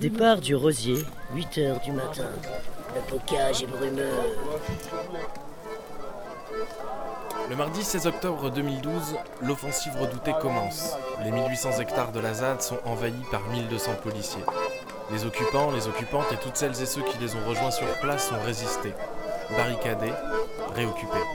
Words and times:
Départ 0.00 0.38
du 0.40 0.54
Rosier, 0.54 1.04
8 1.34 1.58
heures 1.58 1.80
du 1.80 1.90
matin. 1.90 2.28
Le 2.94 3.10
bocage 3.10 3.64
est 3.64 3.66
brumeux. 3.66 4.06
Le 7.50 7.56
mardi 7.56 7.82
16 7.82 8.06
octobre 8.06 8.48
2012, 8.48 9.16
l'offensive 9.42 9.96
redoutée 10.00 10.34
commence. 10.40 10.92
Les 11.24 11.32
1800 11.32 11.80
hectares 11.80 12.12
de 12.12 12.20
la 12.20 12.32
ZAD 12.32 12.62
sont 12.62 12.78
envahis 12.84 13.24
par 13.32 13.42
1200 13.48 13.96
policiers. 14.00 14.44
Les 15.10 15.24
occupants, 15.24 15.72
les 15.72 15.88
occupantes 15.88 16.30
et 16.32 16.36
toutes 16.36 16.56
celles 16.56 16.80
et 16.80 16.86
ceux 16.86 17.02
qui 17.02 17.18
les 17.18 17.34
ont 17.34 17.44
rejoints 17.48 17.72
sur 17.72 17.88
place 18.00 18.30
ont 18.30 18.44
résisté, 18.46 18.94
barricadés, 19.56 20.12
réoccupés. 20.76 21.26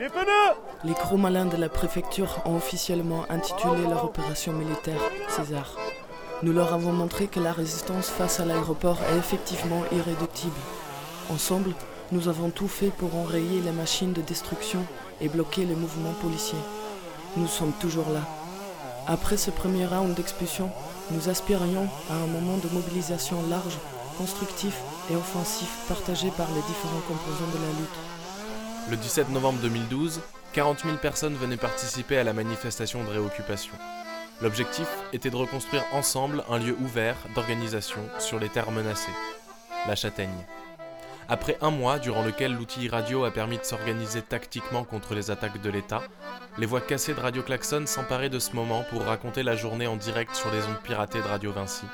Les 0.00 0.08
pneus 0.08 0.56
Les 0.82 0.94
gros 0.94 1.16
malins 1.16 1.46
de 1.46 1.56
la 1.56 1.68
préfecture 1.68 2.42
ont 2.44 2.56
officiellement 2.56 3.24
intitulé 3.30 3.82
leur 3.88 4.04
opération 4.04 4.52
militaire 4.52 5.00
César. 5.28 5.76
Nous 6.42 6.52
leur 6.52 6.74
avons 6.74 6.92
montré 6.92 7.28
que 7.28 7.40
la 7.40 7.52
résistance 7.52 8.10
face 8.10 8.40
à 8.40 8.44
l'aéroport 8.44 8.98
est 9.10 9.16
effectivement 9.16 9.82
irréductible. 9.90 10.52
Ensemble, 11.30 11.72
nous 12.12 12.28
avons 12.28 12.50
tout 12.50 12.68
fait 12.68 12.90
pour 12.90 13.16
enrayer 13.16 13.62
les 13.62 13.72
machines 13.72 14.12
de 14.12 14.20
destruction 14.20 14.84
et 15.22 15.30
bloquer 15.30 15.64
les 15.64 15.74
mouvements 15.74 16.14
policiers. 16.20 16.58
Nous 17.38 17.48
sommes 17.48 17.72
toujours 17.80 18.10
là. 18.10 18.20
Après 19.06 19.38
ce 19.38 19.50
premier 19.50 19.86
round 19.86 20.14
d'expulsion, 20.14 20.70
nous 21.10 21.30
aspirions 21.30 21.88
à 22.10 22.14
un 22.14 22.26
moment 22.26 22.58
de 22.58 22.68
mobilisation 22.68 23.36
large, 23.48 23.78
constructif 24.18 24.76
et 25.10 25.16
offensif 25.16 25.70
partagé 25.88 26.30
par 26.36 26.48
les 26.48 26.62
différents 26.62 27.02
composants 27.08 27.50
de 27.54 27.64
la 27.64 27.72
lutte. 27.80 28.90
Le 28.90 28.96
17 28.98 29.30
novembre 29.30 29.60
2012, 29.62 30.20
40 30.52 30.80
000 30.84 30.96
personnes 30.98 31.34
venaient 31.34 31.56
participer 31.56 32.18
à 32.18 32.24
la 32.24 32.34
manifestation 32.34 33.02
de 33.04 33.08
réoccupation. 33.08 33.72
L'objectif 34.42 34.88
était 35.14 35.30
de 35.30 35.36
reconstruire 35.36 35.84
ensemble 35.92 36.44
un 36.50 36.58
lieu 36.58 36.76
ouvert 36.80 37.16
d'organisation 37.34 38.00
sur 38.18 38.38
les 38.38 38.50
terres 38.50 38.70
menacées, 38.70 39.12
la 39.86 39.96
Châtaigne. 39.96 40.44
Après 41.28 41.56
un 41.62 41.70
mois 41.70 41.98
durant 41.98 42.22
lequel 42.22 42.52
l'outil 42.52 42.88
radio 42.88 43.24
a 43.24 43.32
permis 43.32 43.56
de 43.56 43.64
s'organiser 43.64 44.20
tactiquement 44.20 44.84
contre 44.84 45.14
les 45.14 45.30
attaques 45.30 45.60
de 45.62 45.70
l'État, 45.70 46.02
les 46.58 46.66
voix 46.66 46.82
cassées 46.82 47.14
de 47.14 47.20
Radio 47.20 47.42
Klaxon 47.42 47.86
s'emparaient 47.86 48.28
de 48.28 48.38
ce 48.38 48.54
moment 48.54 48.84
pour 48.90 49.02
raconter 49.02 49.42
la 49.42 49.56
journée 49.56 49.86
en 49.86 49.96
direct 49.96 50.34
sur 50.34 50.52
les 50.52 50.62
ondes 50.64 50.82
piratées 50.84 51.22
de 51.22 51.26
Radio 51.26 51.50
Vinci, 51.52 51.86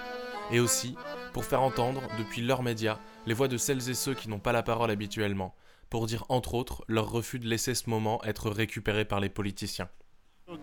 et 0.50 0.58
aussi 0.58 0.96
pour 1.32 1.44
faire 1.44 1.62
entendre, 1.62 2.02
depuis 2.18 2.42
leurs 2.42 2.62
médias, 2.62 2.98
les 3.24 3.34
voix 3.34 3.48
de 3.48 3.56
celles 3.56 3.88
et 3.88 3.94
ceux 3.94 4.14
qui 4.14 4.28
n'ont 4.28 4.40
pas 4.40 4.52
la 4.52 4.62
parole 4.62 4.90
habituellement, 4.90 5.54
pour 5.88 6.06
dire 6.06 6.24
entre 6.28 6.54
autres 6.54 6.84
leur 6.88 7.10
refus 7.10 7.38
de 7.38 7.48
laisser 7.48 7.74
ce 7.74 7.88
moment 7.88 8.22
être 8.24 8.50
récupéré 8.50 9.04
par 9.04 9.20
les 9.20 9.28
politiciens. 9.30 9.88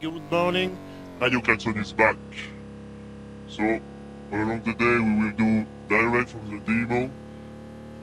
Good 0.02 0.22
morning. 0.30 0.72
Radio 1.20 1.42
Klaxon 1.42 1.78
is 1.78 1.92
back. 1.92 2.16
So, 3.50 3.62
along 4.32 4.62
the 4.64 4.74
day, 4.74 5.00
we 5.00 5.14
will 5.20 5.36
do 5.36 5.66
direct 5.90 6.30
from 6.30 6.50
the 6.50 6.60
demo. 6.66 7.10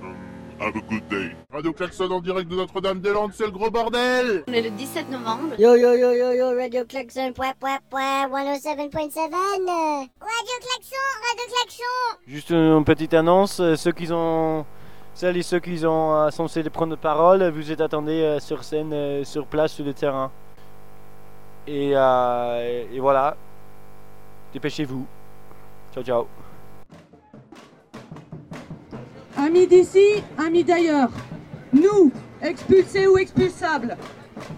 Um, 0.03 0.17
have 0.59 0.77
a 0.77 0.83
good 0.83 1.09
day. 1.09 1.33
Radio 1.51 1.73
Klaxon 1.73 2.11
en 2.13 2.21
direct 2.21 2.51
de 2.51 2.57
Notre-Dame-des-Landes, 2.57 3.33
c'est 3.33 3.47
le 3.47 3.53
gros 3.53 3.71
bordel 3.71 4.45
On 4.47 4.53
est 4.53 4.61
le 4.61 4.69
17 4.69 5.11
novembre. 5.11 5.55
Yo 5.59 5.77
yo 5.77 5.95
yo 5.95 6.13
yo 6.13 6.33
yo, 6.33 6.55
Radio 6.55 6.85
Klaxon, 6.85 7.33
point 7.33 7.55
point 7.59 7.79
point, 7.89 8.29
107.7. 8.29 8.91
Radio 8.91 10.57
Klaxon, 10.61 11.07
Radio 11.23 11.47
Klaxon. 11.49 12.19
Juste 12.27 12.51
une 12.51 12.85
petite 12.85 13.15
annonce, 13.15 13.61
euh, 13.61 13.77
ceux 13.77 13.93
qui 13.93 14.13
ont, 14.13 14.67
celles 15.15 15.39
et 15.39 15.43
ceux 15.43 15.61
qui 15.61 15.87
ont 15.87 16.15
euh, 16.15 16.31
censé 16.31 16.63
prendre 16.65 16.93
la 16.93 16.99
parole, 16.99 17.49
vous 17.49 17.73
êtes 17.73 17.81
attendus 17.81 18.11
euh, 18.11 18.41
sur 18.41 18.63
scène, 18.63 19.25
sur 19.25 19.47
place, 19.47 19.73
sur 19.73 19.87
le 19.87 19.95
terrain. 19.95 20.31
Et, 21.67 21.93
euh, 21.95 22.85
et 22.93 23.01
voilà, 23.01 23.37
dépêchez-vous. 24.53 25.05
Ciao 25.93 26.05
ciao. 26.05 26.27
Amis 29.37 29.67
d'ici, 29.67 30.23
amis 30.39 30.65
d'ailleurs, 30.65 31.11
nous, 31.73 32.13
expulsés 32.41 33.07
ou 33.07 33.19
expulsables, 33.19 33.97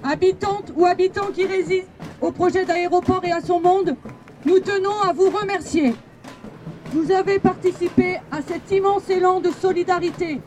habitantes 0.05 0.73
ou 0.77 0.85
habitants 0.85 1.33
qui 1.35 1.47
résistent 1.47 1.89
au 2.21 2.31
projet 2.31 2.65
d'aéroport 2.65 3.25
et 3.25 3.33
à 3.33 3.41
son 3.41 3.61
monde, 3.61 3.97
nous 4.45 4.61
tenons 4.61 5.01
à 5.01 5.13
vous 5.13 5.31
remercier. 5.31 5.95
Vous 6.93 7.11
avez 7.11 7.39
participé 7.39 8.19
à 8.31 8.41
cet 8.43 8.71
immense 8.71 9.09
élan 9.11 9.41
de 9.41 9.51
solidarité. 9.51 10.41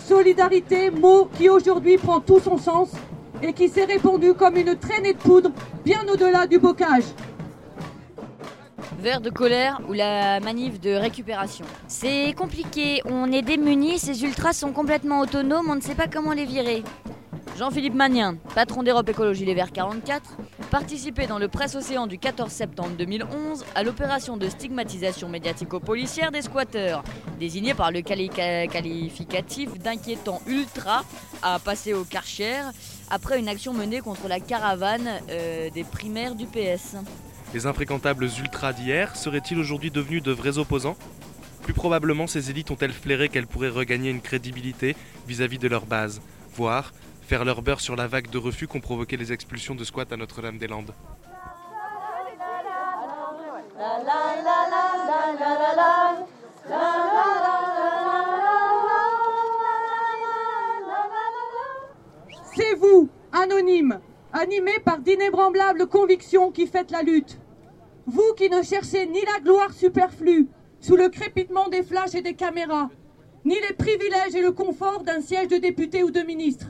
Solidarité, 0.00 0.90
mot 0.90 1.28
qui 1.36 1.48
aujourd'hui 1.48 1.96
prend 1.98 2.20
tout 2.20 2.40
son 2.40 2.58
sens 2.58 2.92
et 3.42 3.52
qui 3.52 3.68
s'est 3.68 3.84
répandu 3.84 4.34
comme 4.34 4.56
une 4.56 4.76
traînée 4.76 5.12
de 5.12 5.18
poudre 5.18 5.50
bien 5.84 6.04
au-delà 6.12 6.46
du 6.46 6.58
bocage. 6.58 7.04
Vert 8.98 9.20
de 9.20 9.30
colère 9.30 9.80
ou 9.88 9.94
la 9.94 10.38
manif 10.40 10.80
de 10.80 10.90
récupération. 10.90 11.64
C'est 11.88 12.34
compliqué, 12.34 13.02
on 13.04 13.32
est 13.32 13.42
démunis, 13.42 13.98
ces 13.98 14.22
ultras 14.22 14.52
sont 14.52 14.72
complètement 14.72 15.20
autonomes, 15.20 15.68
on 15.68 15.74
ne 15.74 15.80
sait 15.80 15.96
pas 15.96 16.06
comment 16.06 16.32
les 16.32 16.44
virer. 16.44 16.84
Jean-Philippe 17.58 17.94
Magnien, 17.94 18.36
patron 18.54 18.82
d'Europe 18.82 19.08
Écologie 19.10 19.44
Les 19.44 19.54
Verts 19.54 19.72
44, 19.72 20.36
participait 20.70 21.26
dans 21.26 21.38
le 21.38 21.48
Presse 21.48 21.74
Océan 21.74 22.06
du 22.06 22.18
14 22.18 22.50
septembre 22.50 22.92
2011 22.98 23.64
à 23.74 23.82
l'opération 23.82 24.38
de 24.38 24.48
stigmatisation 24.48 25.28
médiatico-policière 25.28 26.32
des 26.32 26.40
squatteurs, 26.42 27.04
désigné 27.38 27.74
par 27.74 27.90
le 27.92 28.00
quali- 28.00 28.30
qualificatif 28.30 29.78
d'inquiétant 29.78 30.40
ultra 30.46 31.04
à 31.42 31.58
passer 31.58 31.92
au 31.92 32.04
Karcher 32.04 32.62
après 33.10 33.38
une 33.38 33.48
action 33.48 33.74
menée 33.74 34.00
contre 34.00 34.28
la 34.28 34.40
caravane 34.40 35.08
euh, 35.28 35.68
des 35.70 35.84
primaires 35.84 36.34
du 36.34 36.46
PS. 36.46 36.96
Les 37.52 37.66
infréquentables 37.66 38.24
ultras 38.24 38.72
d'hier 38.72 39.14
seraient-ils 39.14 39.58
aujourd'hui 39.58 39.90
devenus 39.90 40.22
de 40.22 40.32
vrais 40.32 40.56
opposants? 40.56 40.96
Plus 41.62 41.74
probablement, 41.74 42.26
ces 42.26 42.50
élites 42.50 42.70
ont-elles 42.70 42.94
flairé 42.94 43.28
qu'elles 43.28 43.46
pourraient 43.46 43.68
regagner 43.68 44.10
une 44.10 44.22
crédibilité 44.22 44.96
vis-à-vis 45.28 45.58
de 45.58 45.68
leur 45.68 45.84
base, 45.84 46.22
voire 46.56 46.92
faire 47.22 47.44
leur 47.44 47.62
beurre 47.62 47.80
sur 47.80 47.96
la 47.96 48.06
vague 48.06 48.28
de 48.30 48.38
refus 48.38 48.66
qu'ont 48.66 48.80
provoqué 48.80 49.16
les 49.16 49.32
expulsions 49.32 49.74
de 49.74 49.84
squats 49.84 50.04
à 50.10 50.16
Notre-Dame-des-Landes. 50.16 50.92
C'est 62.54 62.74
vous, 62.74 63.08
anonyme, 63.32 64.00
animé 64.32 64.72
par 64.84 64.98
d'inébranlables 64.98 65.86
convictions 65.86 66.50
qui 66.50 66.66
faites 66.66 66.90
la 66.90 67.02
lutte. 67.02 67.38
Vous 68.06 68.34
qui 68.36 68.50
ne 68.50 68.62
cherchez 68.62 69.06
ni 69.06 69.20
la 69.24 69.40
gloire 69.40 69.72
superflue 69.72 70.48
sous 70.80 70.96
le 70.96 71.08
crépitement 71.08 71.68
des 71.68 71.82
flashs 71.82 72.14
et 72.14 72.22
des 72.22 72.34
caméras, 72.34 72.90
ni 73.44 73.54
les 73.54 73.74
privilèges 73.74 74.34
et 74.34 74.42
le 74.42 74.52
confort 74.52 75.02
d'un 75.02 75.20
siège 75.20 75.48
de 75.48 75.56
député 75.56 76.02
ou 76.02 76.10
de 76.10 76.20
ministre. 76.20 76.66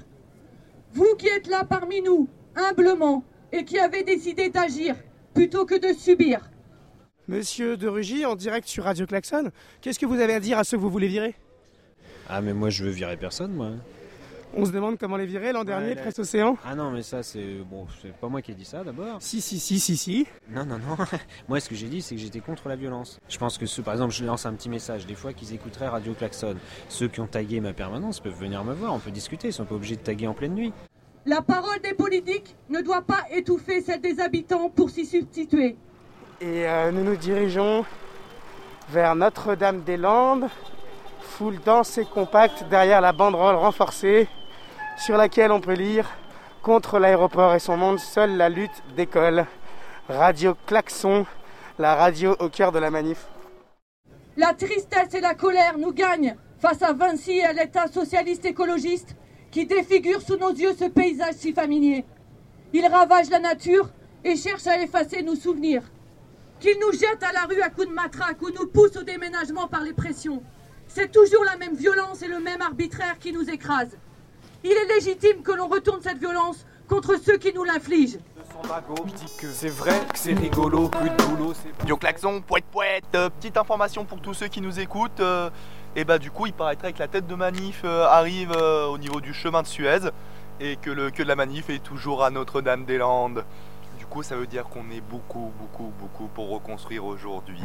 Vous 0.94 1.14
qui 1.18 1.28
êtes 1.28 1.46
là 1.46 1.64
parmi 1.64 2.02
nous, 2.02 2.28
humblement, 2.54 3.24
et 3.50 3.64
qui 3.64 3.78
avez 3.78 4.02
décidé 4.02 4.50
d'agir 4.50 4.94
plutôt 5.34 5.64
que 5.64 5.78
de 5.78 5.96
subir. 5.96 6.50
Monsieur 7.28 7.76
de 7.76 7.88
Rugy, 7.88 8.26
en 8.26 8.34
direct 8.34 8.68
sur 8.68 8.84
Radio 8.84 9.06
Klaxon, 9.06 9.50
qu'est-ce 9.80 9.98
que 9.98 10.06
vous 10.06 10.20
avez 10.20 10.34
à 10.34 10.40
dire 10.40 10.58
à 10.58 10.64
ceux 10.64 10.76
que 10.76 10.82
vous 10.82 10.90
voulez 10.90 11.08
virer? 11.08 11.34
Ah 12.28 12.40
mais 12.40 12.52
moi 12.52 12.68
je 12.68 12.84
veux 12.84 12.90
virer 12.90 13.16
personne 13.16 13.52
moi. 13.52 13.70
On 14.54 14.66
se 14.66 14.70
demande 14.70 14.98
comment 14.98 15.16
les 15.16 15.24
virer 15.24 15.52
l'an 15.52 15.64
dernier, 15.64 15.94
Presse 15.94 16.18
Océan 16.18 16.58
Ah 16.66 16.74
non 16.74 16.90
mais 16.90 17.02
ça 17.02 17.22
c'est 17.22 17.56
bon 17.70 17.86
c'est 18.02 18.12
pas 18.12 18.28
moi 18.28 18.42
qui 18.42 18.50
ai 18.50 18.54
dit 18.54 18.66
ça 18.66 18.84
d'abord. 18.84 19.16
Si, 19.20 19.40
si, 19.40 19.58
si, 19.58 19.80
si, 19.80 19.96
si. 19.96 20.26
Non 20.50 20.66
non 20.66 20.78
non. 20.78 20.96
moi 21.48 21.58
ce 21.58 21.70
que 21.70 21.74
j'ai 21.74 21.88
dit 21.88 22.02
c'est 22.02 22.16
que 22.16 22.20
j'étais 22.20 22.40
contre 22.40 22.68
la 22.68 22.76
violence. 22.76 23.18
Je 23.30 23.38
pense 23.38 23.56
que 23.56 23.64
ceux 23.64 23.82
par 23.82 23.94
exemple 23.94 24.12
je 24.12 24.24
lance 24.26 24.44
un 24.44 24.52
petit 24.52 24.68
message 24.68 25.06
des 25.06 25.14
fois 25.14 25.32
qu'ils 25.32 25.54
écouteraient 25.54 25.88
Radio 25.88 26.12
Klaxon. 26.12 26.56
Ceux 26.90 27.08
qui 27.08 27.20
ont 27.20 27.26
tagué 27.26 27.60
ma 27.60 27.72
permanence 27.72 28.20
peuvent 28.20 28.38
venir 28.38 28.62
me 28.62 28.74
voir, 28.74 28.92
on 28.92 28.98
peut 28.98 29.10
discuter, 29.10 29.48
ils 29.48 29.52
sont 29.54 29.64
pas 29.64 29.74
obligés 29.74 29.96
de 29.96 30.02
taguer 30.02 30.26
en 30.26 30.34
pleine 30.34 30.54
nuit. 30.54 30.72
La 31.24 31.40
parole 31.40 31.80
des 31.82 31.94
politiques 31.94 32.54
ne 32.68 32.82
doit 32.82 33.02
pas 33.02 33.22
étouffer 33.30 33.80
celle 33.80 34.02
des 34.02 34.20
habitants 34.20 34.68
pour 34.68 34.90
s'y 34.90 35.06
substituer. 35.06 35.76
Et 36.42 36.66
euh, 36.68 36.90
nous 36.90 37.04
nous 37.04 37.16
dirigeons 37.16 37.86
vers 38.90 39.14
Notre-Dame-des-Landes, 39.14 40.48
foule 41.20 41.58
dense 41.64 41.96
et 41.96 42.04
compacte 42.04 42.64
derrière 42.68 43.00
la 43.00 43.12
banderole 43.12 43.54
renforcée 43.54 44.28
sur 44.96 45.16
laquelle 45.16 45.52
on 45.52 45.60
peut 45.60 45.74
lire 45.74 46.10
Contre 46.62 47.00
l'aéroport 47.00 47.54
et 47.54 47.58
son 47.58 47.76
monde, 47.76 47.98
seule 47.98 48.36
la 48.36 48.48
lutte 48.48 48.84
décolle. 48.96 49.46
Radio 50.08 50.56
Klaxon, 50.64 51.26
la 51.76 51.96
radio 51.96 52.36
au 52.38 52.48
cœur 52.48 52.70
de 52.70 52.78
la 52.78 52.88
manif. 52.88 53.26
La 54.36 54.54
tristesse 54.54 55.12
et 55.14 55.20
la 55.20 55.34
colère 55.34 55.76
nous 55.76 55.92
gagnent 55.92 56.36
face 56.60 56.82
à 56.82 56.92
Vinci 56.92 57.32
et 57.32 57.44
à 57.44 57.52
l'État 57.52 57.88
socialiste 57.88 58.44
écologiste 58.44 59.16
qui 59.50 59.66
défigure 59.66 60.22
sous 60.22 60.36
nos 60.36 60.52
yeux 60.52 60.74
ce 60.78 60.84
paysage 60.84 61.34
si 61.34 61.52
familier. 61.52 62.04
Il 62.72 62.86
ravage 62.86 63.28
la 63.28 63.40
nature 63.40 63.90
et 64.22 64.36
cherche 64.36 64.68
à 64.68 64.80
effacer 64.80 65.22
nos 65.22 65.34
souvenirs. 65.34 65.82
Qu'il 66.60 66.78
nous 66.78 66.92
jette 66.92 67.24
à 67.24 67.32
la 67.32 67.46
rue 67.46 67.60
à 67.60 67.70
coups 67.70 67.88
de 67.88 67.92
matraque 67.92 68.40
ou 68.40 68.50
nous 68.50 68.68
pousse 68.68 68.96
au 68.96 69.02
déménagement 69.02 69.66
par 69.66 69.82
les 69.82 69.92
pressions. 69.92 70.44
C'est 70.86 71.10
toujours 71.10 71.42
la 71.44 71.56
même 71.56 71.74
violence 71.74 72.22
et 72.22 72.28
le 72.28 72.38
même 72.38 72.62
arbitraire 72.62 73.18
qui 73.18 73.32
nous 73.32 73.50
écrase. 73.50 73.98
Il 74.64 74.70
est 74.70 74.94
légitime 74.94 75.42
que 75.42 75.52
l'on 75.52 75.68
retourne 75.68 76.00
cette 76.02 76.18
violence 76.18 76.64
contre 76.88 77.16
ceux 77.20 77.36
qui 77.36 77.52
nous 77.52 77.64
l'infligent. 77.64 78.18
Je 78.52 79.12
dis 79.12 79.36
que 79.40 79.46
c'est 79.48 79.68
vrai, 79.68 79.98
que 80.12 80.18
c'est 80.18 80.34
rigolo, 80.34 80.88
plus 80.88 81.10
de 81.10 81.16
boulot, 81.24 81.52
c'est... 81.54 81.70
Radio 81.80 81.96
Klaxon, 81.96 82.40
poète 82.42 82.64
poète, 82.70 83.04
euh, 83.14 83.28
petite 83.28 83.56
information 83.56 84.04
pour 84.04 84.20
tous 84.20 84.34
ceux 84.34 84.48
qui 84.48 84.60
nous 84.60 84.78
écoutent. 84.78 85.20
euh, 85.20 85.50
et 85.96 86.04
bah 86.04 86.18
du 86.18 86.30
coup 86.30 86.46
il 86.46 86.52
paraîtrait 86.54 86.92
que 86.92 87.00
la 87.00 87.08
tête 87.08 87.26
de 87.26 87.34
manif 87.34 87.82
euh, 87.84 88.06
arrive 88.06 88.52
euh, 88.56 88.86
au 88.86 88.98
niveau 88.98 89.20
du 89.20 89.34
chemin 89.34 89.62
de 89.62 89.66
Suez 89.66 90.10
et 90.60 90.76
que 90.76 90.90
le 90.90 91.10
queue 91.10 91.24
de 91.24 91.28
la 91.28 91.36
manif 91.36 91.68
est 91.70 91.82
toujours 91.82 92.22
à 92.24 92.30
Notre-Dame-des-Landes. 92.30 93.44
Du 93.98 94.06
coup 94.06 94.22
ça 94.22 94.36
veut 94.36 94.46
dire 94.46 94.64
qu'on 94.64 94.90
est 94.90 95.00
beaucoup, 95.00 95.52
beaucoup, 95.58 95.92
beaucoup 95.98 96.28
pour 96.28 96.50
reconstruire 96.50 97.04
aujourd'hui. 97.04 97.60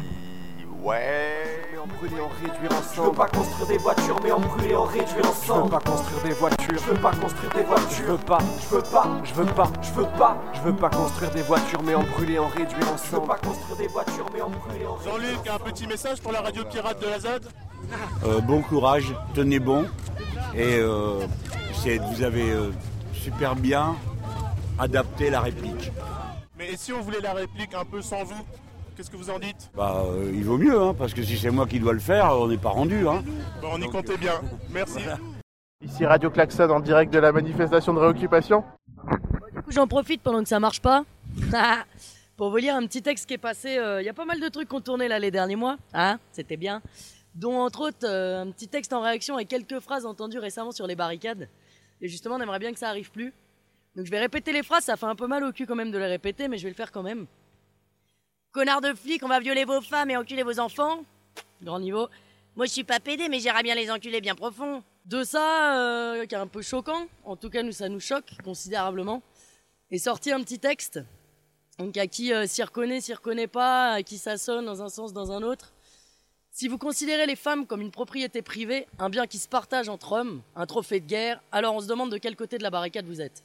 Ouais. 0.80 1.66
Mais 1.72 1.78
en 1.78 1.86
brûler, 1.86 2.20
en 2.20 2.28
réduire 2.28 2.72
ensemble. 2.72 2.94
Je 2.94 3.00
veux 3.02 3.12
pas 3.12 3.26
construire 3.28 3.66
des 3.66 3.78
voitures, 3.78 4.20
mais 4.22 4.32
en 4.32 4.40
brûler, 4.40 4.74
en 4.76 4.84
réduire 4.84 5.26
ensemble. 5.28 5.44
Je 5.46 5.52
veux 5.64 5.68
pas 5.70 5.80
construire 5.80 6.22
des 6.22 6.30
voitures. 6.34 6.78
Je 6.78 6.90
veux 6.92 7.00
pas 7.00 7.10
construire 7.12 7.52
des 7.54 7.62
voitures. 7.62 7.88
Je 7.96 8.02
veux 8.04 8.18
pas, 8.18 8.38
je 8.60 8.66
veux 8.74 8.82
pas, 8.82 9.06
je 9.24 9.34
veux 9.34 9.46
pas, 9.46 9.70
je 9.82 9.92
veux 9.92 10.08
pas. 10.18 10.36
Je 10.54 10.60
veux 10.60 10.76
pas 10.76 10.90
construire 10.90 11.30
des 11.32 11.42
voitures, 11.42 11.82
mais 11.82 11.94
en 11.94 12.02
brûler, 12.02 12.38
en 12.38 12.46
réduire 12.46 12.92
ensemble. 12.92 12.98
Je 13.10 13.16
veux 13.16 13.26
pas 13.26 13.38
construire 13.38 13.76
des 13.76 13.86
voitures, 13.88 14.26
mais 14.32 14.40
en 14.40 14.50
brûler, 14.50 14.86
en 14.86 14.94
réduire 14.94 15.12
Jean-Luc, 15.12 15.48
un 15.48 15.58
petit 15.58 15.86
message 15.86 16.20
pour 16.20 16.32
la 16.32 16.40
radio 16.40 16.64
pirate 16.64 17.00
de 17.00 17.06
la 17.06 17.18
ZAD 17.20 17.46
Euh, 18.24 18.40
bon 18.40 18.62
courage, 18.62 19.14
tenez 19.34 19.58
bon. 19.60 19.86
Et 20.54 20.76
euh, 20.78 21.20
c'est- 21.82 21.98
vous 21.98 22.22
avez 22.22 22.50
euh, 22.50 22.70
super 23.12 23.54
bien 23.56 23.94
adapté 24.78 25.30
la 25.30 25.40
réplique. 25.40 25.92
Mais 26.58 26.72
et 26.72 26.76
si 26.76 26.92
on 26.92 27.00
voulait 27.00 27.20
la 27.20 27.32
réplique 27.34 27.74
un 27.74 27.84
peu 27.84 28.02
sans 28.02 28.24
vous? 28.24 28.44
Qu'est-ce 28.98 29.12
que 29.12 29.16
vous 29.16 29.30
en 29.30 29.38
dites 29.38 29.70
Bah, 29.76 30.02
euh, 30.06 30.28
il 30.34 30.42
vaut 30.44 30.58
mieux, 30.58 30.76
hein, 30.76 30.92
parce 30.92 31.14
que 31.14 31.22
si 31.22 31.38
c'est 31.38 31.52
moi 31.52 31.68
qui 31.68 31.78
dois 31.78 31.92
le 31.92 32.00
faire, 32.00 32.32
on 32.36 32.48
n'est 32.48 32.58
pas 32.58 32.70
rendu. 32.70 33.06
Hein. 33.06 33.22
Bah, 33.62 33.68
On 33.72 33.80
y 33.80 33.88
comptait 33.88 34.16
bien. 34.16 34.40
Merci. 34.70 34.98
Ici 35.80 36.04
Radio 36.04 36.30
Klaxon 36.32 36.68
en 36.68 36.80
direct 36.80 37.12
de 37.12 37.20
la 37.20 37.30
manifestation 37.30 37.94
de 37.94 38.00
réoccupation. 38.00 38.64
Du 39.54 39.62
coup, 39.62 39.70
j'en 39.70 39.86
profite 39.86 40.20
pendant 40.20 40.42
que 40.42 40.48
ça 40.48 40.58
marche 40.58 40.80
pas 40.82 41.04
pour 42.36 42.50
vous 42.50 42.56
lire 42.56 42.74
un 42.74 42.84
petit 42.88 43.00
texte 43.00 43.26
qui 43.26 43.34
est 43.34 43.38
passé. 43.38 43.78
euh, 43.78 44.02
Il 44.02 44.04
y 44.04 44.08
a 44.08 44.14
pas 44.14 44.24
mal 44.24 44.40
de 44.40 44.48
trucs 44.48 44.66
qu'on 44.68 44.80
tournait 44.80 45.06
là 45.06 45.20
les 45.20 45.30
derniers 45.30 45.54
mois, 45.54 45.76
hein 45.94 46.18
C'était 46.32 46.56
bien. 46.56 46.82
Dont 47.36 47.56
entre 47.56 47.82
autres 47.82 48.04
euh, 48.04 48.42
un 48.42 48.50
petit 48.50 48.66
texte 48.66 48.92
en 48.92 49.00
réaction 49.00 49.38
et 49.38 49.44
quelques 49.44 49.78
phrases 49.78 50.06
entendues 50.06 50.40
récemment 50.40 50.72
sur 50.72 50.88
les 50.88 50.96
barricades. 50.96 51.48
Et 52.00 52.08
justement, 52.08 52.34
on 52.34 52.40
aimerait 52.40 52.58
bien 52.58 52.72
que 52.72 52.80
ça 52.80 52.88
arrive 52.88 53.12
plus. 53.12 53.32
Donc 53.94 54.06
je 54.06 54.10
vais 54.10 54.18
répéter 54.18 54.52
les 54.52 54.64
phrases. 54.64 54.82
Ça 54.82 54.96
fait 54.96 55.06
un 55.06 55.14
peu 55.14 55.28
mal 55.28 55.44
au 55.44 55.52
cul 55.52 55.66
quand 55.66 55.76
même 55.76 55.92
de 55.92 55.98
les 55.98 56.06
répéter, 56.06 56.48
mais 56.48 56.58
je 56.58 56.64
vais 56.64 56.70
le 56.70 56.74
faire 56.74 56.90
quand 56.90 57.04
même. 57.04 57.26
Connard 58.58 58.80
de 58.80 58.92
flic, 58.92 59.22
on 59.22 59.28
va 59.28 59.38
violer 59.38 59.64
vos 59.64 59.80
femmes 59.80 60.10
et 60.10 60.16
enculer 60.16 60.42
vos 60.42 60.58
enfants. 60.58 61.04
Grand 61.62 61.78
niveau. 61.78 62.08
Moi, 62.56 62.66
je 62.66 62.72
suis 62.72 62.82
pas 62.82 62.98
pédé, 62.98 63.28
mais 63.28 63.38
j'irai 63.38 63.62
bien 63.62 63.76
les 63.76 63.88
enculer 63.88 64.20
bien 64.20 64.34
profond. 64.34 64.82
De 65.04 65.22
ça, 65.22 65.76
euh, 65.76 66.26
qui 66.26 66.34
est 66.34 66.38
un 66.38 66.48
peu 66.48 66.60
choquant, 66.60 67.06
en 67.24 67.36
tout 67.36 67.50
cas, 67.50 67.62
nous, 67.62 67.70
ça 67.70 67.88
nous 67.88 68.00
choque 68.00 68.32
considérablement, 68.42 69.22
est 69.92 69.98
sorti 69.98 70.32
un 70.32 70.42
petit 70.42 70.58
texte. 70.58 70.98
Donc, 71.78 71.96
à 71.96 72.08
qui 72.08 72.32
euh, 72.32 72.48
s'y 72.48 72.64
reconnaît, 72.64 73.00
s'y 73.00 73.14
reconnaît 73.14 73.46
pas, 73.46 73.92
à 73.92 74.02
qui 74.02 74.18
ça 74.18 74.36
sonne 74.36 74.66
dans 74.66 74.82
un 74.82 74.88
sens, 74.88 75.12
dans 75.12 75.30
un 75.30 75.44
autre. 75.44 75.72
Si 76.50 76.66
vous 76.66 76.78
considérez 76.78 77.26
les 77.26 77.36
femmes 77.36 77.64
comme 77.64 77.80
une 77.80 77.92
propriété 77.92 78.42
privée, 78.42 78.88
un 78.98 79.08
bien 79.08 79.28
qui 79.28 79.38
se 79.38 79.46
partage 79.46 79.88
entre 79.88 80.14
hommes, 80.14 80.42
un 80.56 80.66
trophée 80.66 80.98
de 80.98 81.06
guerre, 81.06 81.40
alors 81.52 81.76
on 81.76 81.80
se 81.80 81.86
demande 81.86 82.10
de 82.10 82.18
quel 82.18 82.34
côté 82.34 82.58
de 82.58 82.64
la 82.64 82.70
barricade 82.70 83.06
vous 83.06 83.20
êtes. 83.20 83.44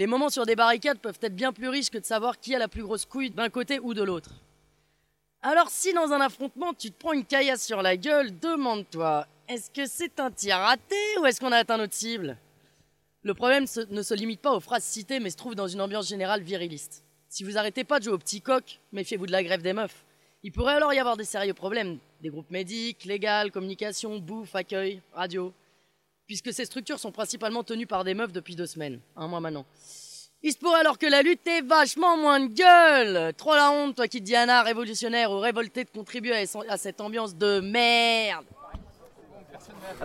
Les 0.00 0.06
moments 0.06 0.30
sur 0.30 0.46
des 0.46 0.56
barricades 0.56 0.98
peuvent 0.98 1.18
être 1.20 1.36
bien 1.36 1.52
plus 1.52 1.68
riches 1.68 1.90
que 1.90 1.98
de 1.98 2.06
savoir 2.06 2.40
qui 2.40 2.54
a 2.54 2.58
la 2.58 2.68
plus 2.68 2.82
grosse 2.82 3.04
couille 3.04 3.28
d'un 3.28 3.50
côté 3.50 3.78
ou 3.80 3.92
de 3.92 4.02
l'autre. 4.02 4.30
Alors 5.42 5.68
si 5.68 5.92
dans 5.92 6.10
un 6.12 6.22
affrontement 6.22 6.72
tu 6.72 6.90
te 6.90 6.98
prends 6.98 7.12
une 7.12 7.26
caillasse 7.26 7.66
sur 7.66 7.82
la 7.82 7.98
gueule, 7.98 8.38
demande-toi, 8.38 9.26
est-ce 9.46 9.70
que 9.70 9.84
c'est 9.84 10.18
un 10.18 10.30
tir 10.30 10.56
raté 10.56 10.96
ou 11.20 11.26
est-ce 11.26 11.38
qu'on 11.38 11.52
a 11.52 11.58
atteint 11.58 11.76
notre 11.76 11.92
cible? 11.92 12.38
Le 13.24 13.34
problème 13.34 13.66
ne 13.90 14.00
se 14.00 14.14
limite 14.14 14.40
pas 14.40 14.54
aux 14.54 14.60
phrases 14.60 14.84
citées 14.84 15.20
mais 15.20 15.28
se 15.28 15.36
trouve 15.36 15.54
dans 15.54 15.68
une 15.68 15.82
ambiance 15.82 16.08
générale 16.08 16.40
viriliste. 16.40 17.04
Si 17.28 17.44
vous 17.44 17.58
arrêtez 17.58 17.84
pas 17.84 17.98
de 17.98 18.04
jouer 18.04 18.14
au 18.14 18.18
petit 18.18 18.40
coq, 18.40 18.80
méfiez-vous 18.92 19.26
de 19.26 19.32
la 19.32 19.44
grève 19.44 19.60
des 19.60 19.74
meufs. 19.74 20.06
Il 20.42 20.52
pourrait 20.52 20.76
alors 20.76 20.94
y 20.94 20.98
avoir 20.98 21.18
des 21.18 21.24
sérieux 21.26 21.52
problèmes, 21.52 21.98
des 22.22 22.30
groupes 22.30 22.50
médics, 22.50 23.04
légal, 23.04 23.52
communication, 23.52 24.18
bouffe, 24.18 24.54
accueil, 24.54 25.02
radio. 25.12 25.52
Puisque 26.30 26.52
ces 26.52 26.64
structures 26.64 27.00
sont 27.00 27.10
principalement 27.10 27.64
tenues 27.64 27.88
par 27.88 28.04
des 28.04 28.14
meufs 28.14 28.30
depuis 28.30 28.54
deux 28.54 28.68
semaines, 28.68 29.00
un 29.16 29.26
mois 29.26 29.40
maintenant. 29.40 29.66
Il 30.44 30.52
se 30.52 30.58
pourrait 30.58 30.78
alors 30.78 30.96
que 30.96 31.06
la 31.06 31.22
lutte 31.22 31.44
ait 31.48 31.60
vachement 31.60 32.16
moins 32.16 32.38
de 32.38 32.54
gueule 32.54 33.34
Trop 33.34 33.56
la 33.56 33.72
honte, 33.72 33.96
toi 33.96 34.06
qui 34.06 34.20
te 34.20 34.26
dis 34.26 34.36
Anna, 34.36 34.62
révolutionnaire 34.62 35.32
ou 35.32 35.40
révolté 35.40 35.82
de 35.82 35.90
contribuer 35.90 36.36
à, 36.36 36.44
à 36.68 36.76
cette 36.76 37.00
ambiance 37.00 37.34
de 37.34 37.58
merde 37.58 38.44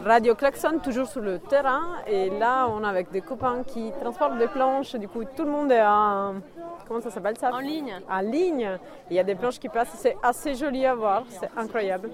Radio 0.04 0.33
Klaxon, 0.33 0.80
toujours 0.80 1.06
sur 1.06 1.22
le 1.22 1.38
terrain. 1.38 2.00
Et 2.07 2.31
là, 2.31 2.68
on 2.69 2.83
est 2.83 2.88
avec 2.88 3.12
des 3.12 3.21
copains 3.21 3.62
qui 3.63 3.92
transportent 4.01 4.39
des 4.39 4.48
planches. 4.48 4.95
Du 4.95 5.07
coup, 5.07 5.24
tout 5.25 5.44
le 5.44 5.51
monde 5.51 5.71
est 5.71 5.86
en. 5.86 6.42
Comment 6.88 7.01
ça 7.01 7.12
s'appelle 7.12 7.38
ça? 7.38 7.54
En 7.54 7.60
ligne. 7.60 8.01
En 8.10 8.19
ligne. 8.21 8.80
Il 9.12 9.16
y 9.16 9.19
a 9.19 9.24
des 9.24 9.36
planches 9.36 9.60
qui 9.60 9.69
passent. 9.69 9.95
C'est 9.95 10.18
assez 10.24 10.56
joli 10.56 10.88
à 10.88 10.95
voir. 10.95 11.24
C'est 11.30 11.51
incroyable. 11.56 12.10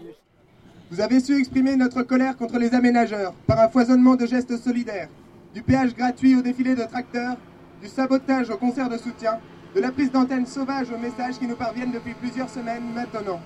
Vous 0.91 0.99
avez 0.99 1.21
su 1.21 1.39
exprimer 1.39 1.77
notre 1.77 2.03
colère 2.03 2.35
contre 2.35 2.59
les 2.59 2.75
aménageurs 2.75 3.31
par 3.47 3.57
un 3.61 3.69
foisonnement 3.69 4.15
de 4.17 4.25
gestes 4.25 4.57
solidaires, 4.57 5.07
du 5.53 5.61
péage 5.61 5.95
gratuit 5.95 6.35
au 6.35 6.41
défilé 6.41 6.75
de 6.75 6.83
tracteurs, 6.83 7.38
du 7.81 7.88
sabotage 7.88 8.49
au 8.49 8.57
concert 8.57 8.89
de 8.89 8.97
soutien, 8.97 9.39
de 9.73 9.79
la 9.79 9.93
prise 9.93 10.11
d'antenne 10.11 10.45
sauvage 10.45 10.91
aux 10.91 10.97
messages 10.97 11.39
qui 11.39 11.47
nous 11.47 11.55
parviennent 11.55 11.93
depuis 11.93 12.13
plusieurs 12.13 12.49
semaines 12.49 12.83
maintenant. 12.93 13.39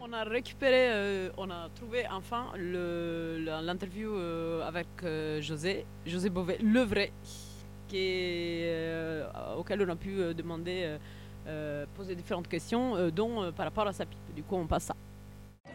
On 0.00 0.10
a 0.14 0.24
récupéré, 0.24 0.88
euh, 0.88 1.28
on 1.36 1.50
a 1.50 1.68
trouvé 1.74 2.06
enfin 2.10 2.46
l'interview 2.56 4.14
euh, 4.14 4.66
avec 4.66 4.86
euh, 5.04 5.42
José, 5.42 5.84
José 6.06 6.30
Beauvais, 6.30 6.56
le 6.62 6.80
vrai, 6.80 7.12
auquel 9.58 9.82
on 9.82 9.90
a 9.90 9.96
pu 9.96 10.34
demander, 10.34 10.96
poser 11.94 12.14
différentes 12.14 12.48
questions, 12.48 13.10
dont 13.10 13.52
par 13.52 13.66
rapport 13.66 13.86
à 13.86 13.92
sa 13.92 14.06
pipe. 14.06 14.34
Du 14.34 14.42
coup, 14.42 14.56
on 14.56 14.66
passe 14.66 14.84
ça. 14.84 14.96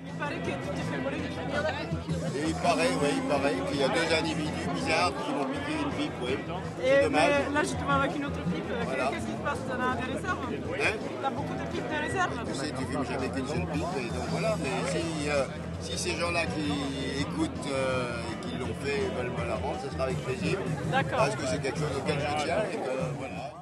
Il 0.06 0.14
paraît 0.14 0.36
que 0.40 0.46
tu 0.46 0.52
t'es 0.76 0.86
fait 0.92 1.02
voler. 1.04 1.18
Et 1.18 2.50
il 2.50 2.56
paraît, 2.56 2.90
oui, 3.02 3.10
il 3.16 3.22
paraît 3.28 3.56
qu'il 3.70 3.80
y 3.80 3.84
a 3.84 3.90
deux 3.90 4.14
individus 4.20 4.68
bizarres 4.76 5.12
qui 5.26 5.32
vont 5.32 5.46
piquer 5.46 5.76
une 5.84 5.92
pipe, 5.98 6.14
oui. 6.22 6.38
C'est 6.82 7.00
Et 7.00 7.04
dommage. 7.04 7.32
mais 7.48 7.54
là, 7.54 7.64
je 7.64 7.74
te 7.74 7.84
vois 7.84 7.94
avec 7.96 8.16
une 8.16 8.26
autre 8.26 8.44
pipe. 8.44 8.72
euh, 8.72 8.84
Voilà. 8.86 9.08
Qu'est-ce 9.12 9.26
qui 9.26 9.32
se 9.32 9.38
passe? 9.38 9.60
T'en 9.68 9.80
as 9.82 9.96
des 9.96 10.14
réserves? 10.14 10.38
Hein? 10.48 10.94
T'as 11.22 11.30
beaucoup 11.30 11.54
de 11.54 11.66
pipes 11.72 11.90
de 11.90 12.00
réserve 12.08 12.32
Tu 12.48 12.54
sais, 12.54 12.70
tu 12.78 12.86
fumes 12.86 13.06
jamais 13.06 13.30
qu'une 13.30 13.48
seule 13.48 13.66
pipe, 13.74 13.96
et 13.98 14.10
donc 14.14 14.28
voilà. 14.30 14.56
Mais 14.62 14.92
si, 14.92 15.30
euh, 15.30 15.46
si 15.82 15.98
ces 15.98 16.16
gens-là 16.16 16.46
qui 16.46 17.22
écoutent 17.22 17.68
euh, 17.72 18.22
et 18.32 18.48
qui 18.48 18.58
l'ont 18.58 18.76
fait 18.84 19.02
veulent 19.18 19.32
me 19.38 19.48
la 19.48 19.56
rendre, 19.56 19.80
ce 19.84 19.90
sera 19.92 20.04
avec 20.06 20.18
plaisir. 20.24 20.58
D'accord. 20.92 21.18
Parce 21.18 21.36
que 21.36 21.46
c'est 21.48 21.62
quelque 21.62 21.80
chose 21.80 21.96
auquel 21.98 22.20
je 22.20 22.44
tiens 22.46 22.64
et 22.72 22.76
que 22.78 23.18
voilà. 23.18 23.54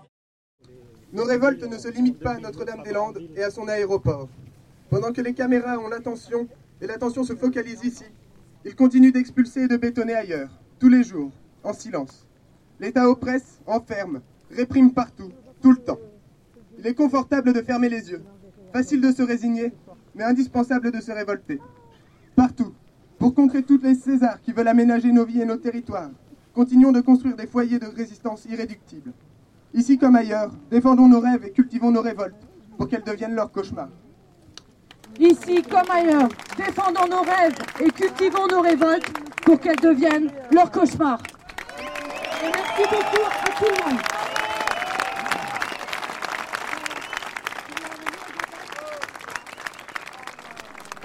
Nos 1.13 1.23
révoltes 1.23 1.63
ne 1.63 1.77
se 1.77 1.87
limitent 1.87 2.19
pas 2.19 2.31
à 2.31 2.39
Notre-Dame-des-Landes 2.39 3.19
et 3.35 3.43
à 3.43 3.49
son 3.51 3.67
aéroport. 3.69 4.27
Pendant 4.89 5.11
que 5.11 5.21
les 5.21 5.33
caméras 5.33 5.79
ont 5.79 5.87
l'attention 5.87 6.47
et 6.81 6.87
l'attention 6.87 7.23
se 7.23 7.35
focalise 7.35 7.83
ici, 7.83 8.05
ils 8.65 8.75
continuent 8.75 9.11
d'expulser 9.11 9.63
et 9.63 9.67
de 9.67 9.77
bétonner 9.77 10.13
ailleurs, 10.13 10.49
tous 10.79 10.89
les 10.89 11.03
jours, 11.03 11.31
en 11.63 11.73
silence. 11.73 12.27
L'État 12.79 13.09
oppresse, 13.09 13.61
enferme, 13.65 14.21
réprime 14.51 14.91
partout, 14.91 15.31
tout 15.61 15.71
le 15.71 15.77
temps. 15.77 15.99
Il 16.77 16.85
est 16.85 16.93
confortable 16.93 17.53
de 17.53 17.61
fermer 17.61 17.89
les 17.89 18.11
yeux, 18.11 18.21
facile 18.73 19.01
de 19.01 19.11
se 19.11 19.23
résigner, 19.23 19.73
mais 20.13 20.23
indispensable 20.23 20.91
de 20.91 21.01
se 21.01 21.11
révolter. 21.11 21.59
Partout, 22.35 22.73
pour 23.17 23.33
contrer 23.33 23.63
toutes 23.63 23.83
les 23.83 23.95
Césars 23.95 24.41
qui 24.41 24.51
veulent 24.51 24.67
aménager 24.67 25.11
nos 25.11 25.25
vies 25.25 25.41
et 25.41 25.45
nos 25.45 25.57
territoires, 25.57 26.11
continuons 26.53 26.91
de 26.91 27.01
construire 27.01 27.35
des 27.35 27.47
foyers 27.47 27.79
de 27.79 27.87
résistance 27.87 28.45
irréductibles. 28.45 29.13
Ici 29.73 29.97
comme 29.97 30.15
ailleurs, 30.15 30.51
défendons 30.69 31.07
nos 31.07 31.19
rêves 31.19 31.45
et 31.45 31.51
cultivons 31.51 31.91
nos 31.91 32.01
révoltes 32.01 32.47
pour 32.77 32.87
qu'elles 32.87 33.03
deviennent 33.03 33.35
leurs 33.35 33.51
cauchemars. 33.51 33.89
Ici 35.19 35.63
comme 35.63 35.89
ailleurs, 35.89 36.27
défendons 36.57 37.07
nos 37.09 37.21
rêves 37.21 37.57
et 37.79 37.89
cultivons 37.89 38.47
nos 38.47 38.61
révoltes 38.61 39.11
pour 39.43 39.59
qu'elles 39.59 39.75
deviennent 39.77 40.29
leurs 40.51 40.69
cauchemars. 40.71 41.19
Et 42.43 42.51
merci 42.53 42.83
beaucoup 42.89 43.25
à 43.25 43.57
tout 43.57 43.65
le 43.65 43.91
monde. 43.91 44.01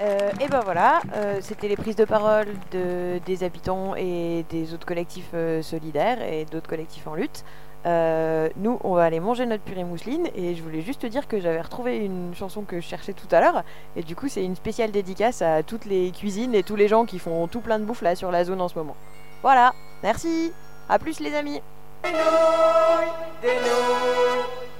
Euh, 0.01 0.31
et 0.39 0.47
ben 0.47 0.61
voilà, 0.61 1.01
euh, 1.15 1.37
c'était 1.41 1.67
les 1.67 1.75
prises 1.75 1.95
de 1.95 2.05
parole 2.05 2.47
de, 2.71 3.19
des 3.25 3.43
habitants 3.43 3.95
et 3.95 4.43
des 4.49 4.73
autres 4.73 4.85
collectifs 4.85 5.29
euh, 5.35 5.61
solidaires 5.61 6.21
et 6.21 6.45
d'autres 6.45 6.67
collectifs 6.67 7.05
en 7.05 7.13
lutte. 7.13 7.45
Euh, 7.85 8.49
nous, 8.57 8.79
on 8.83 8.93
va 8.93 9.05
aller 9.05 9.19
manger 9.19 9.45
notre 9.45 9.63
purée 9.63 9.83
mousseline 9.83 10.27
et 10.35 10.55
je 10.55 10.61
voulais 10.61 10.81
juste 10.81 11.01
te 11.01 11.07
dire 11.07 11.27
que 11.27 11.39
j'avais 11.39 11.61
retrouvé 11.61 11.97
une 11.97 12.35
chanson 12.35 12.61
que 12.61 12.79
je 12.79 12.85
cherchais 12.85 13.13
tout 13.13 13.25
à 13.31 13.41
l'heure 13.41 13.63
et 13.95 14.03
du 14.03 14.15
coup 14.15 14.27
c'est 14.27 14.43
une 14.43 14.55
spéciale 14.55 14.91
dédicace 14.91 15.41
à 15.41 15.63
toutes 15.63 15.85
les 15.85 16.11
cuisines 16.11 16.53
et 16.53 16.61
tous 16.61 16.75
les 16.75 16.87
gens 16.87 17.05
qui 17.05 17.17
font 17.17 17.47
tout 17.47 17.61
plein 17.61 17.79
de 17.79 17.85
bouffe 17.85 18.03
là 18.03 18.15
sur 18.15 18.29
la 18.29 18.43
zone 18.43 18.61
en 18.61 18.67
ce 18.67 18.77
moment. 18.77 18.95
Voilà, 19.41 19.73
merci, 20.03 20.53
à 20.89 20.99
plus 20.99 21.19
les 21.19 21.33
amis. 21.33 21.59
Des 22.03 22.11
nouilles, 22.11 22.21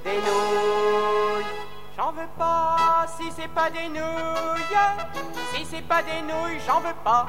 des 0.03 0.15
nouilles. 0.17 1.46
J'en 1.98 2.12
veux 2.12 2.29
pas 2.38 3.08
si 3.17 3.31
c'est 3.36 3.50
pas 3.50 3.72
des 3.72 3.89
nouilles. 3.89 4.77
Si 5.55 5.65
c'est 5.65 5.81
pas 5.88 6.03
des 6.03 6.22
nouilles, 6.22 6.60
j'en 6.67 6.79
veux 6.79 6.93
pas. 7.03 7.25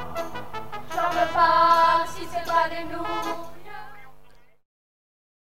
J'en 0.90 1.08
veux 1.10 1.32
pas 1.32 2.04
si 2.14 2.26
c'est 2.30 2.44
pas 2.44 2.68
des 2.68 2.84
nouilles. 2.92 3.51